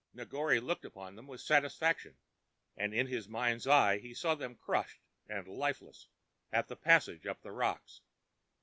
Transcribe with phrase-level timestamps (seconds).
[0.15, 2.15] Negore looked upon them with satisfaction,
[2.75, 6.07] and in his mind's eye he saw them crushed and lifeless
[6.51, 8.01] at the passage up the rocks.